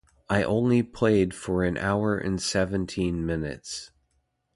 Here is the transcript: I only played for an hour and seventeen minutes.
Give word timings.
I 0.31 0.41
only 0.41 0.81
played 0.81 1.31
for 1.35 1.63
an 1.63 1.77
hour 1.77 2.17
and 2.17 2.41
seventeen 2.41 3.23
minutes. 3.23 3.91